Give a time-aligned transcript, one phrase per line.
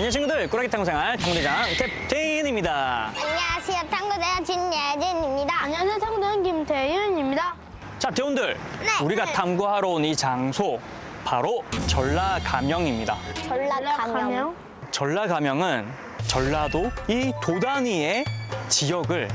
[0.00, 1.66] 안녕 친구들 꾸라기 탐구 생활 탐구대장
[2.08, 3.90] 캡틴입니다 안녕하세요.
[3.90, 5.62] 탐구대원 진예진입니다.
[5.64, 5.98] 안녕하세요.
[5.98, 7.54] 탐구대원 김태윤입니다.
[7.98, 9.04] 자 대원들 네.
[9.04, 9.32] 우리가 네.
[9.34, 10.80] 탐구하러 온 이 장소
[11.22, 13.14] 바로 전라감영입니다
[13.46, 14.56] 전라가명.
[14.90, 15.92] 전라감영은
[16.26, 18.24] 전라도 이 도단위의
[18.70, 19.28] 지역을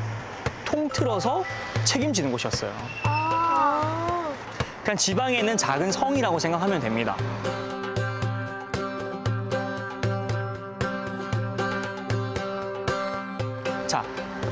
[0.65, 1.43] 통틀어서
[1.83, 2.73] 책임지는 곳이었어요
[3.03, 4.27] 아.
[4.83, 7.15] 그냥 지방에 있는 작은 성이라고 생각하면 됩니다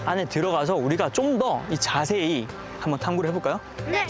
[0.05, 2.47] 안에 들어가서 우리가 좀 더 이 자세히
[2.79, 3.59] 한번 탐구를 해볼까요?
[3.89, 4.05] 네.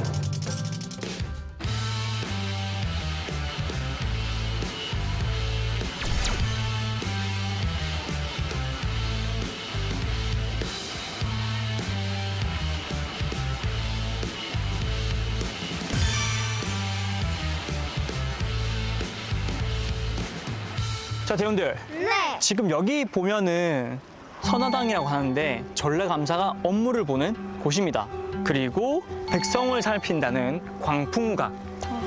[21.26, 22.40] 자 대원들 네.
[22.40, 24.00] 지금 여기 보면은
[24.44, 28.08] 선화당이라고 하는데 전라감사가 업무를 보는 곳입니다.
[28.44, 31.52] 그리고 백성을 살핀다는 광풍각.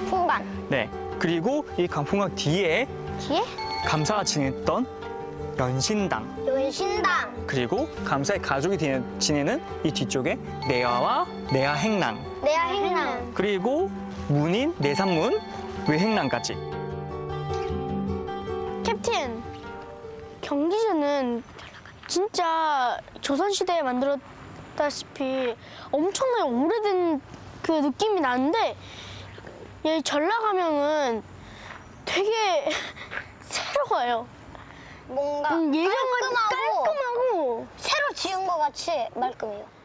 [0.09, 0.45] 풍반.
[0.69, 0.89] 네.
[1.19, 2.87] 그리고 이 광풍각 뒤에
[3.21, 3.43] 뒤에
[3.87, 4.87] 감사가 지냈던
[5.59, 6.45] 연신당.
[6.47, 7.35] 연신당.
[7.47, 12.19] 그리고 감사의 가족이 지내- 지내는 이 뒤쪽에 내화와 내화행랑.
[12.45, 13.31] 내야 행랑.
[13.35, 13.91] 그리고
[14.29, 15.41] 문인 내산문
[15.89, 16.55] 외행랑까지.
[18.85, 19.43] 캡틴
[20.43, 21.43] 경기제는
[22.09, 25.57] 진짜 조선시대에 만들었다시피
[25.91, 27.21] 엄청나게 오래된
[27.63, 28.77] 그 느낌이 나는데
[29.85, 31.23] 이 전라가명은
[32.05, 32.71] 되게
[33.43, 34.27] 새로워요.
[35.09, 39.76] 뭔가 음, 예전과 깔끔하고, 깔끔하고 새로 지은 것 같이 말끔해요.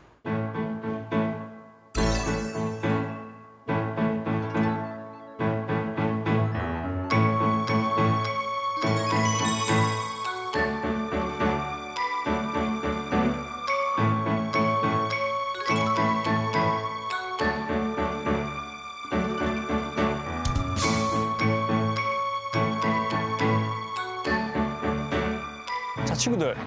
[26.11, 26.57] 자, 친구들.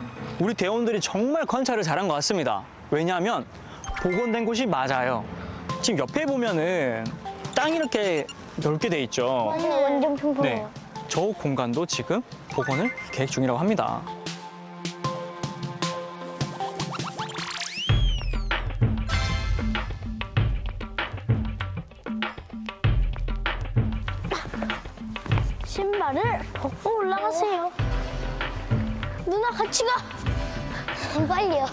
[0.40, 2.64] 우리 대원들이 정말 관찰을 잘한 것 같습니다.
[2.90, 3.44] 왜냐하면
[4.02, 5.22] 복원된 곳이 맞아요.
[5.82, 7.04] 지금 옆에 보면은
[7.54, 9.48] 땅이 이렇게 넓게 돼 있죠.
[9.48, 10.42] 완전 평평해요.
[10.42, 10.66] 네.
[11.08, 12.22] 저 공간도 지금
[12.52, 14.00] 복원을 계획 중이라고 합니다.
[29.44, 31.26] 누나 같이 가.
[31.28, 31.66] 빨리요.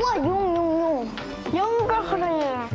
[0.00, 1.56] 우와, 용, 용, 용.
[1.56, 2.68] 영가 그래.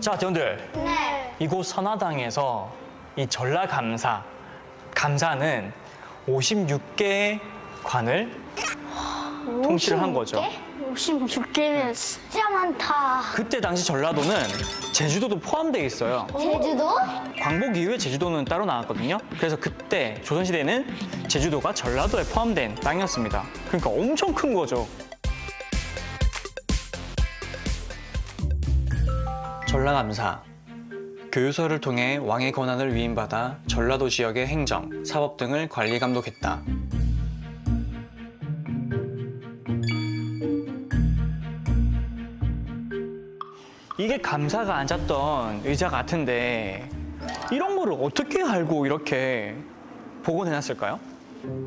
[0.00, 0.70] 자, 대원들.
[0.74, 1.36] 네.
[1.38, 2.70] 이곳 선화당에서
[3.16, 4.22] 이 전라감사,
[4.94, 5.72] 감사는
[6.28, 7.40] 56개의
[7.82, 8.30] 관을
[9.62, 10.42] 통치를 한 거죠.
[10.42, 13.22] 56개 는 진짜 많다.
[13.34, 14.34] 그때 당시 전라도는
[14.92, 16.26] 제주도도 포함되어 있어요.
[16.36, 16.96] 제주도?
[17.40, 19.18] 광복 이후에 제주도는 따로 나왔거든요.
[19.36, 20.86] 그래서 그때 조선시대에는
[21.28, 23.44] 제주도가 전라도에 포함된 땅이었습니다.
[23.68, 24.88] 그러니까 엄청 큰 거죠.
[29.68, 30.42] 전라감사.
[31.30, 36.62] 교유서를 통해 왕의 권한을 위임받아 전라도 지역의 행정, 사법 등을 관리 감독했다.
[44.00, 46.88] 이게 감사가 앉았던 의자 같은데
[47.52, 49.54] 이런 거를 어떻게 알고 이렇게
[50.22, 50.98] 복원해놨을까요?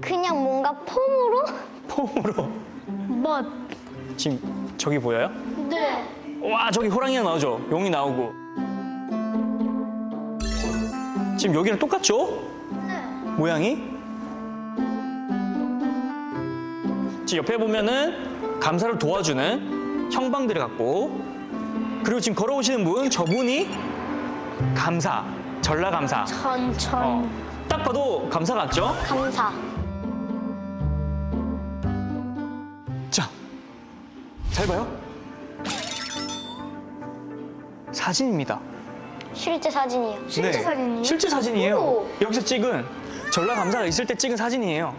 [0.01, 1.44] 그냥 뭔가 폼으로?
[1.88, 2.50] 폼으로
[3.07, 3.45] 멋.
[4.18, 5.30] 지금 저기 보여요?
[5.69, 6.03] 네.
[6.41, 8.33] 와 저기 호랑이가 나오죠 용이 나오고
[11.38, 12.41] 지금 여기랑 똑같죠?
[13.38, 13.75] 모양이
[17.27, 21.32] 지금 옆에 보면은 감사를 도와주는 형방들을 갖고
[22.03, 23.69] 그리고 지금 걸어오시는 분 저분이
[24.75, 25.25] 감사
[25.61, 26.94] 전라 감사 천천.
[27.01, 27.29] 어,
[27.69, 28.94] 딱 봐도 감사 같죠?
[29.05, 29.51] 감사.
[33.09, 33.29] 자,
[34.51, 34.88] 잘 봐요.
[37.91, 38.59] 사진입니다.
[39.33, 40.19] 실제 사진이에요.
[40.27, 40.95] 실제 사진이에요?
[40.97, 41.03] 네.
[41.03, 41.77] 실제 사진이에요.
[41.77, 42.07] 오.
[42.21, 42.85] 여기서 찍은
[43.31, 44.94] 전라 감사가 있을 때 찍은 사진이에요.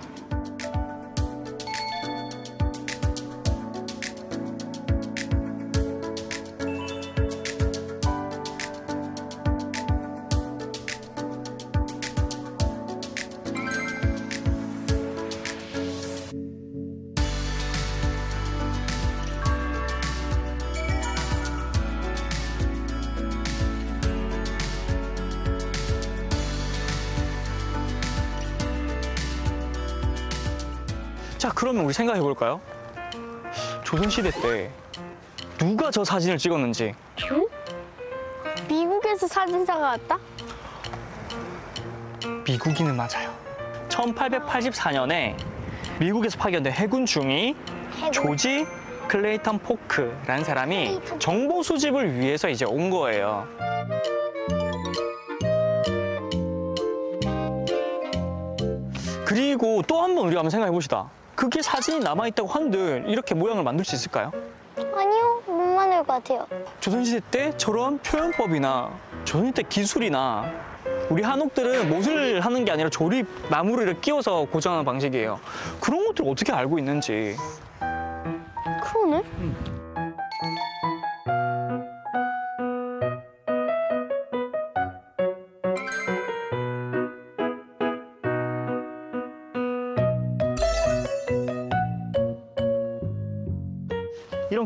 [31.44, 32.58] 자, 그러면 우리 생각해 볼까요?
[33.84, 34.70] 조선시대 때
[35.58, 36.94] 누가 저 사진을 찍었는지
[38.66, 40.18] 미국에서 사진사가 왔다?
[42.48, 43.30] 미국인은 맞아요.
[43.90, 45.36] 1884년에
[46.00, 47.54] 미국에서 파견된 해군 중위
[47.96, 48.10] 해군.
[48.10, 48.66] 조지
[49.08, 50.98] 클레이턴 포크라는 사람이.
[51.18, 53.46] 정보 수집을 위해서 이제 온 거예요.
[59.26, 61.10] 그리고 또 한 번 우리가 한번 생각해 봅시다.
[61.34, 64.32] 그게 사진이 남아있다고 한들 이렇게 모양을 만들 수 있을까요?
[64.76, 66.46] 아니요, 못 만들 것 같아요.
[66.80, 68.90] 조선시대 때 저런 표현법이나
[69.24, 70.50] 조선시대 기술이나
[71.10, 75.40] 우리 한옥들은 못을 하는 게 아니라 조립 나무를 끼워서 고정하는 방식이에요.
[75.80, 77.36] 그런 것들 어떻게 알고 있는지.
[78.82, 79.22] 그러네.
[79.40, 79.73] 이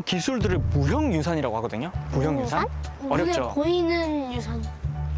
[0.09, 1.91] 기술들을 무형유산이라고 하거든요.
[2.13, 2.65] 무형유산?
[3.03, 3.51] 눈에 어렵죠?
[3.53, 4.59] 보이는 유산.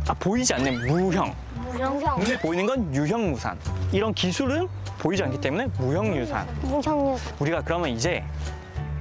[0.06, 1.34] 아, 보이지 않는 무형.
[1.56, 2.20] 무형형.
[2.20, 3.58] 눈에 보이는 건 유형무산.
[3.94, 4.68] 이런 기술은
[5.00, 6.46] 보이지 않기 때문에 무형유산.
[6.64, 7.18] 무형유.
[7.40, 8.22] 우리가 그러면 이제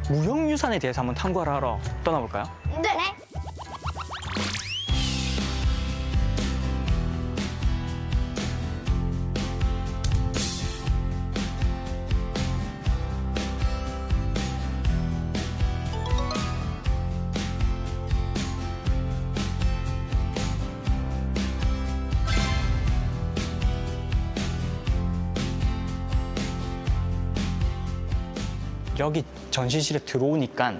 [0.08, 2.44] 무형유산에 대해서 한번 탐구를 하러 떠나볼까요?
[2.80, 3.19] 네.
[29.00, 30.74] 여기 전시실에 들어오니까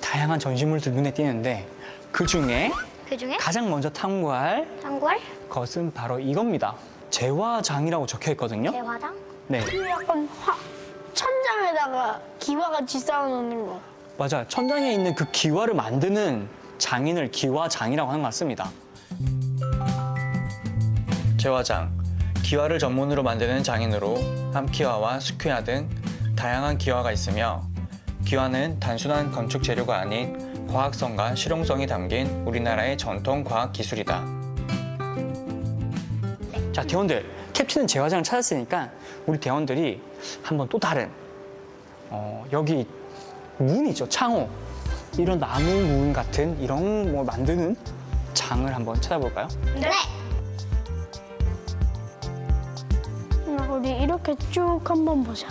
[0.00, 1.68] 다양한 전시물들 눈에 띄는데
[2.10, 2.72] 그 중에
[3.08, 5.18] 그 중에 가장 먼저 탐구할 단골,
[5.48, 6.74] 것은 바로 이겁니다.
[7.10, 8.72] 재화장이라고 적혀 있거든요.
[8.72, 9.14] 대화장.
[9.46, 10.56] 네, 그 약간 화,
[11.14, 13.80] 천장에다가 기와같이 쌓아놓는 거.
[14.18, 14.44] 맞아요.
[14.48, 16.48] 천장에 있는 그 기와를 만드는
[16.78, 18.68] 장인을 기와장이라고 하는 것 같습니다.
[21.38, 21.96] 재화장,
[22.42, 24.18] 기와를 전문으로 만드는 장인으로
[24.52, 25.88] 함기와와 수퀴화 등
[26.38, 27.64] 다양한 기와가 있으며
[28.24, 34.24] 기와는 단순한 건축 재료가 아닌 과학성과 실용성이 담긴 우리나라의 전통 과학 기술이다.
[36.72, 38.88] 자, 대원들, 캡틴은 재화장을 찾았으니까
[39.26, 40.00] 우리 대원들이
[40.40, 41.10] 한번 또 다른
[42.08, 42.86] 어, 여기
[43.56, 44.48] 문이죠, 창호.
[45.18, 47.74] 이런 나무 문 같은 이런 뭐 만드는
[48.34, 49.48] 장을 한번 찾아볼까요?
[49.74, 49.90] 네.
[53.48, 55.48] 음, 우리 이렇게 쭉 한번 보자.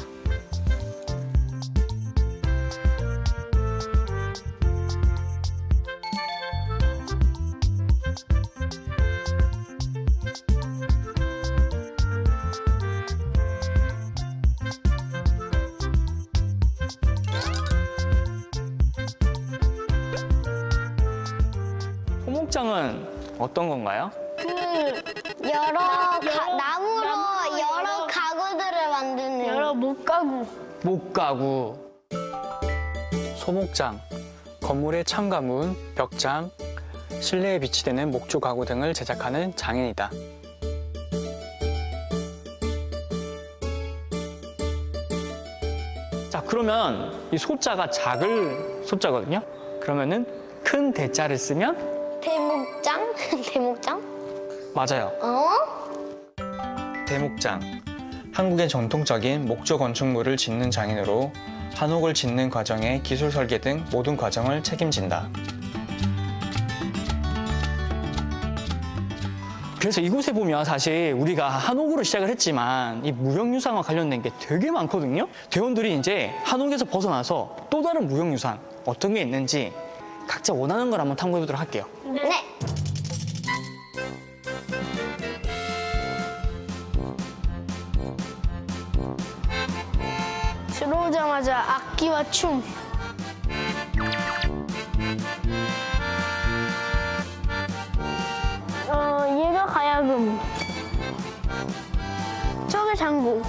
[23.47, 24.11] 어떤 건가요?
[24.37, 24.47] 그
[25.49, 29.47] 여러 가- 여러- 나무로 나무로 여러 여러- 가구들을 만드는.
[29.47, 30.45] 여러 목가구.
[30.83, 31.77] 목가구,
[33.37, 33.99] 소목장,
[34.61, 36.51] 건물의 창가문, 벽장,
[37.21, 40.11] 실내에 비치되는 목조 가구 등을 제작하는 장인이다.
[46.29, 49.41] 자, 그러면 이 소자가 작을 소자거든요.
[49.79, 50.25] 그러면은
[50.63, 52.76] 큰 대자를 쓰면 대목장?
[53.51, 54.01] 대목장?
[54.73, 55.11] 맞아요.
[55.21, 55.49] 어?
[57.07, 57.61] 대목장.
[58.33, 61.31] 한국의 전통적인 목조 건축물을 짓는 장인으로
[61.75, 65.29] 한옥을 짓는 과정의 기술 설계 등 모든 과정을 책임진다.
[69.79, 75.27] 그래서 이곳에 보면 사실 우리가 한옥으로 시작을 했지만 이 무형유산과 관련된 게 되게 많거든요.
[75.49, 79.71] 대원들이 이제 한옥에서 벗어나서 또 다른 무형유산 어떤 게 있는지
[80.27, 81.85] 각자 원하는 걸 한번 탐구해 보도록 할게요.
[82.05, 82.43] 네.
[91.37, 92.63] 오자마자 악기와 춤.
[98.87, 100.39] 어, 얘가 가야금.
[102.67, 103.43] 저게 장구.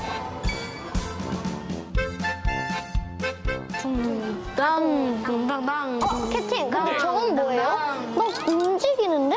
[3.80, 6.00] 둥당, 둥당당.
[6.02, 6.98] 어, 캡틴, 근데 네.
[6.98, 7.78] 저건 뭐예요?
[8.14, 9.36] 너 움직이는데?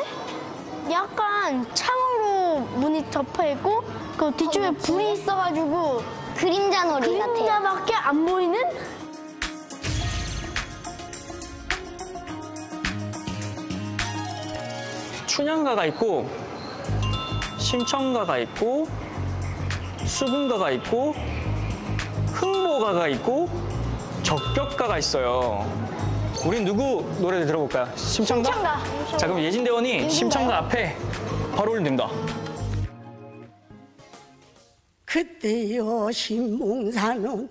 [0.91, 3.81] 약간 창으로 문이 덮여 있고
[4.17, 7.33] 그 뒤쪽에 불이 있어가지고 그림자 놀이 같아요.
[7.35, 8.59] 그림자밖에 안 보이는
[15.27, 16.27] 춘향가가 있고
[17.59, 18.87] 심청가가 있고
[20.03, 21.13] 수분가가 있고
[22.33, 23.47] 흥보가가 있고
[24.23, 25.63] 적벽가가 있어요.
[26.43, 27.87] 우린 누구 노래 들어볼까요?
[27.95, 28.51] 심청가?
[28.51, 29.17] 심청가.
[29.17, 30.97] 자 그럼 예진 대원이 심청가 앞에
[31.55, 32.09] 바로 올립니다.
[35.11, 37.49] 그때여 신봉사는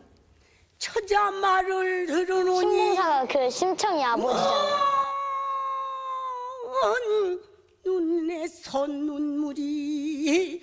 [0.79, 5.01] 처자 말을 들으노니 신봉사가 그 심청이 아버지잖아요.
[6.85, 7.43] 은
[7.85, 10.63] 눈에 선 눈물이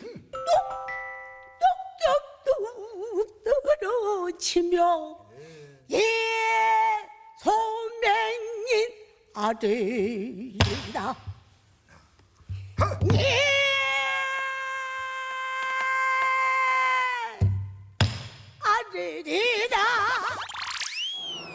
[2.48, 3.44] 똑똑똑똑
[3.80, 5.20] 떨어지며
[5.92, 6.01] 예
[7.38, 8.89] 소맹인
[9.36, 11.16] 아들이다
[13.13, 13.57] 예
[18.98, 19.77] 아들이다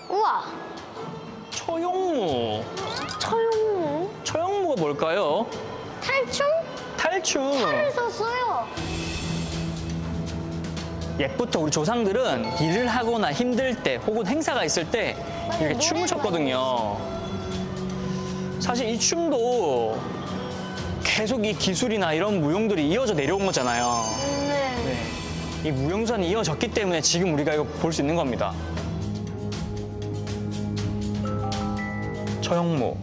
[0.09, 0.45] 우와,
[1.51, 2.63] 처용무.
[3.19, 4.11] 처용무.
[4.23, 5.47] 처용무가 뭘까요?
[6.01, 6.47] 탈춤?
[6.97, 7.65] 탈춤.
[7.65, 8.69] 그래서 써요.
[11.19, 15.17] 옛부터 우리 조상들은 일을 하거나 힘들 때 혹은 행사가 있을 때
[15.59, 16.97] 이렇게 춤을 췄거든요.
[18.61, 20.01] 사실 이 춤도
[21.03, 24.22] 계속 이 기술이나 이런 무용들이 이어져 내려온 거잖아요.
[25.63, 25.63] 네.
[25.63, 25.69] 네.
[25.69, 28.53] 이 무용선이 이어졌기 때문에 지금 우리가 이거 볼 수 있는 겁니다.
[32.41, 32.97] 처형무.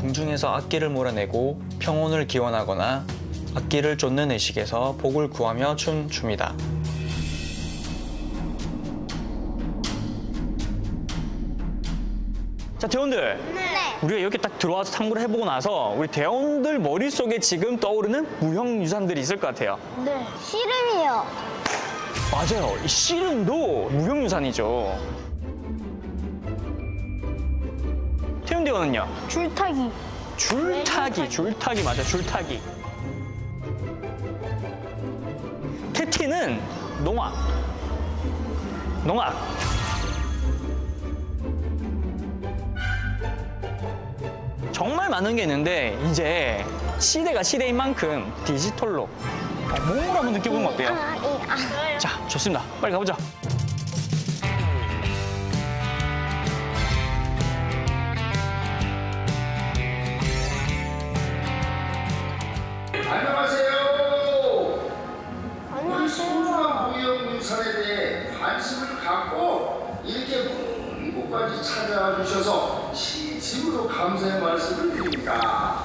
[0.00, 3.06] 궁중에서 악기를 몰아내고 평온을 기원하거나
[3.54, 6.54] 악기를 쫓는 의식에서 복을 구하며 춘 춤이다.
[12.78, 13.38] 자, 대원들.
[14.00, 14.06] 네.
[14.06, 19.38] 우리가 이렇게 딱 들어와서 탐구를 해보고 나서 우리 대원들 머릿속에 지금 떠오르는 무형 유산들이 있을
[19.38, 19.78] 것 같아요.
[20.04, 20.26] 네.
[20.42, 21.26] 씨름이요.
[22.32, 22.76] 맞아요.
[22.84, 24.98] 이 씨름도 무형 유산이죠.
[28.46, 29.08] 태훈 대원은요?
[29.28, 29.90] 줄타기.
[30.36, 32.60] 줄타기, 줄타기 맞아, 줄타기.
[35.94, 36.60] 캡틴은
[37.04, 37.32] 농악.
[39.04, 39.34] 농악.
[44.74, 46.66] 정말 많은 게 있는데 이제
[46.98, 50.88] 시대가 시대인 만큼 디지털로 어, 몸으로 한번 느껴보는 거 어때요?
[50.88, 51.98] 아, 이, 아.
[51.98, 52.60] 자, 좋습니다.
[52.80, 53.16] 빨리 가보자.
[62.94, 63.74] 안녕하세요.
[65.86, 72.92] 우리 소중한 무형문산에 대해 관심을 갖고 이렇게 먼 곳까지 찾아와 주셔서
[73.44, 75.34] 진심으로 감사의 말씀을 드립니다.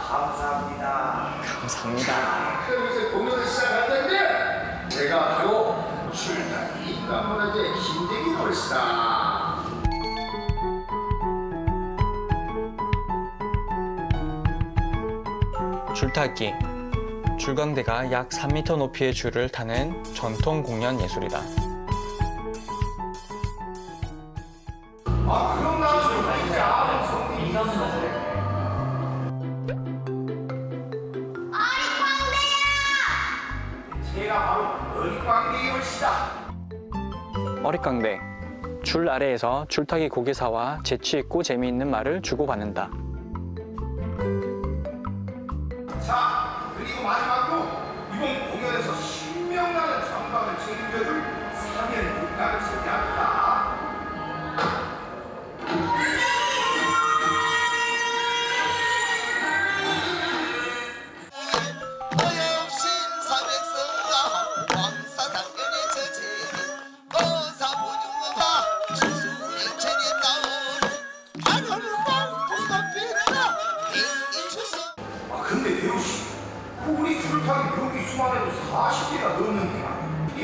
[0.07, 1.41] 감사합니다.
[1.43, 2.65] 감사합니다.
[2.65, 5.75] 그럼 이제 공연을 시작할 텐데 제가 바로
[6.13, 9.65] 출타기 인간문화재 김대기 걸시다.
[15.93, 16.53] 줄타기.
[17.37, 21.41] 줄광대가 약 3m 높이의 줄을 타는 전통 공연 예술이다.
[25.27, 25.68] 아
[37.63, 38.19] 어릿광대.
[38.83, 42.89] 줄 아래에서 줄타기 고개사와 재치있고 재미있는 말을 주고받는다.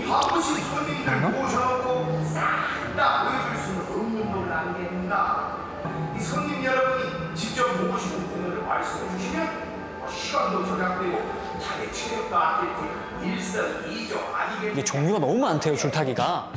[0.08, 5.58] 바쁘신 손님들 모셔놓고 싹다 보여줄 수는 없는 걸 안겠는가?
[6.16, 9.48] 이 손님 여러분이 직접 보고 싶은 공연을 말씀해 주시면
[10.02, 12.70] 어, 시간도 절약되고 자기 체력도 아낄
[13.24, 14.72] 일석이조 아니겠습니까?
[14.74, 16.50] 이게 종류가 너무 많대요, 줄타기가.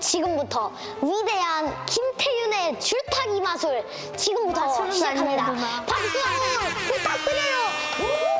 [0.00, 3.84] 지금부터 위대한 김태윤의 줄타기 마술
[4.16, 5.44] 지금부터 마술은 시작합니다.
[5.86, 6.18] 박수
[6.88, 8.31] 부탁드려요.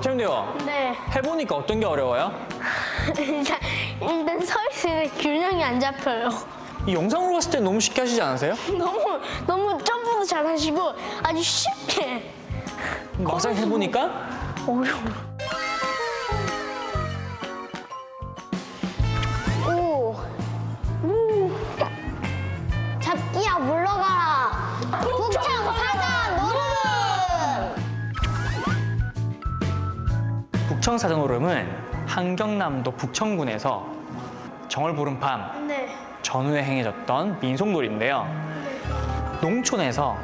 [0.00, 0.56] 자, 태훈대요.
[0.64, 0.96] 네.
[1.14, 2.32] 해보니까 어떤 게 어려워요?
[3.18, 3.58] 일단,
[4.00, 6.30] 일단 서 있을 때 균형이 안 잡혀요.
[6.86, 8.54] 이 영상으로 봤을 때 너무 쉽게 하시지 않으세요?
[8.78, 12.32] 너무, 너무 점프도 잘 하시고 아주 쉽게.
[13.18, 14.30] 막상 해보니까
[14.66, 15.29] 어려워.
[30.80, 31.68] 북청사전오름은
[32.06, 33.86] 한경남도 북청군에서
[34.96, 35.94] 부른 밤 네.
[36.22, 38.26] 전후에 행해졌던 민속놀이인데요.
[39.42, 40.16] 농촌에서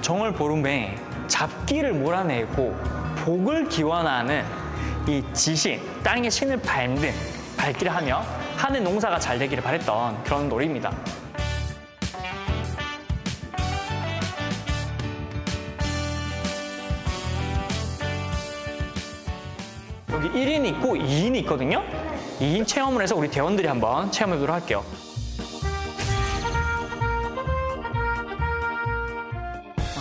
[0.00, 0.96] 정을 보름에
[1.28, 2.76] 잡기를 몰아내고
[3.24, 4.44] 복을 기원하는
[5.06, 7.12] 이 지신, 땅의 신을 밟는
[7.56, 8.24] 밟기를 하며
[8.56, 10.90] 하는 농사가 잘 되기를 바랬던 그런 놀이입니다.
[20.32, 21.82] 1인 있고 2인 있거든요.
[22.40, 24.84] 2인 체험을 해서 우리 대원들이 한번 체험해 보도록 할게요.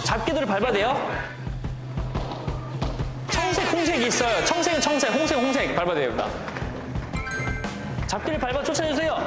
[0.04, 1.30] 잡기들을 밟아야 돼요.
[3.30, 4.44] 청색, 홍색이 있어요.
[4.46, 6.28] 청색은 청색, 홍색, 홍색 밟아야 됩니다.
[8.08, 9.18] 잡기를 밟아 쫓아주세요.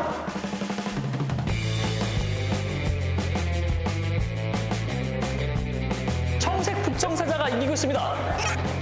[6.40, 8.81] 청색 북청사자가 이기고 있습니다.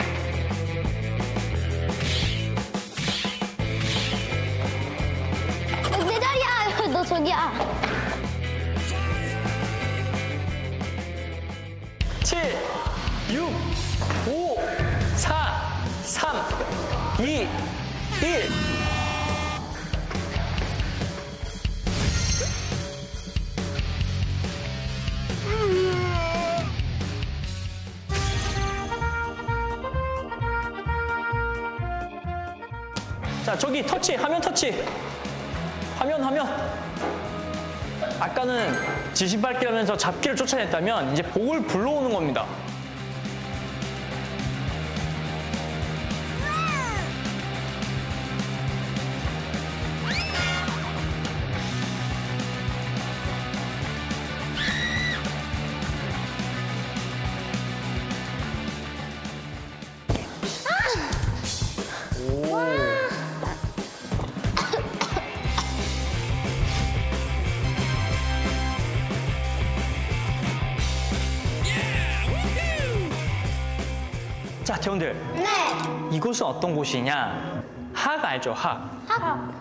[7.01, 7.51] 너 저기야.
[12.23, 12.43] 7,
[13.33, 13.51] 6,
[14.27, 14.59] 5,
[15.17, 15.35] 4,
[16.03, 16.37] 3,
[17.19, 17.49] 2, 1.
[33.47, 34.85] 자, 저기 터치, 화면 터치.
[35.99, 36.90] 화면, 화면.
[38.21, 38.75] 아까는
[39.15, 42.45] 지신밟기 하면서 잡기를 쫓아냈다면 이제 복을 불러오는 겁니다.
[74.71, 75.17] 자, 대원들.
[75.35, 75.47] 네.
[76.13, 77.61] 이곳은 어떤 곳이냐?
[77.93, 78.89] 학 알죠, 학.
[79.09, 79.53] 학.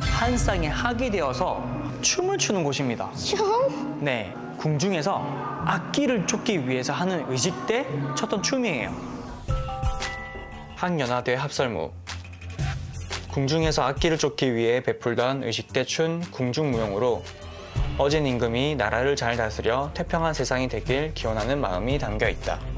[0.00, 1.64] 한 쌍의 학이 되어서
[2.00, 3.12] 춤을 추는 곳입니다.
[3.12, 4.00] 춤?
[4.00, 5.24] 네, 궁중에서
[5.66, 7.86] 악기를 쫓기 위해서 하는 의식 때
[8.16, 8.92] 췄던 춤이에요.
[10.74, 11.92] 학연화대 합설무.
[13.30, 17.22] 궁중에서 악기를 쫓기 위해 베풀던 의식 때춘 궁중무용으로
[17.98, 22.71] 어진 임금이 나라를 잘 다스려 태평한 세상이 되길 기원하는 마음이 담겨 있다.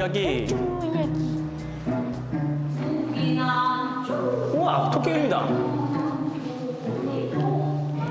[0.00, 0.46] 이야기.
[4.54, 5.46] 우와, 토끼 그림이다.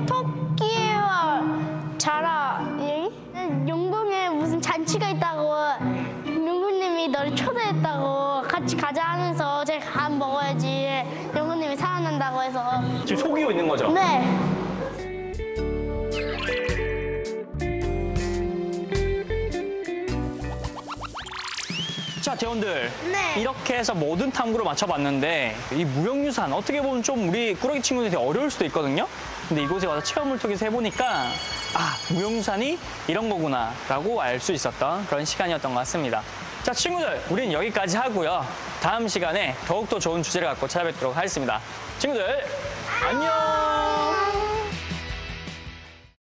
[0.06, 1.42] 토끼와
[1.98, 3.10] 자라 이야기?
[3.68, 5.52] 용궁에 무슨 잔치가 있다고
[6.28, 10.86] 용궁님이 너를 초대했다고 같이 가자 하면서 제가 밥 먹어야지
[11.36, 13.90] 용궁님이 살아난다고 해서 지금 속이고 있는 거죠?
[13.90, 14.22] 네.
[22.30, 22.92] 자, 대원들.
[23.10, 23.40] 네.
[23.40, 28.64] 이렇게 해서 모든 탐구를 맞춰봤는데 이 무형유산 어떻게 보면 좀 우리 꾸러기 친구들이 어려울 수도
[28.66, 29.08] 있거든요.
[29.48, 31.32] 근데 이곳에 와서 체험을 통해서 해보니까
[31.74, 36.22] 아 무형유산이 이런 거구나 라고 알 수 있었던 그런 시간이었던 것 같습니다.
[36.62, 38.46] 자 친구들 우리는 여기까지 하고요.
[38.80, 41.60] 다음 시간에 더욱더 좋은 주제를 갖고 찾아뵙도록 하겠습니다.
[41.98, 42.44] 친구들
[43.08, 43.69] 안녕.